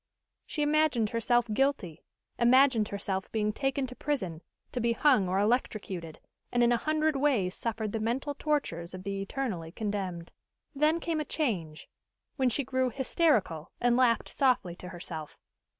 [0.47, 2.01] She imagined herself guilty
[2.39, 6.19] imagined herself being taken to prison, to be hung or electrocuted,
[6.51, 10.31] and in a hundred ways suffered the mental tortures of the eternally condemned.
[10.73, 11.87] Then came a change,
[12.35, 15.37] when she grew hysterical and laughed softly to herself.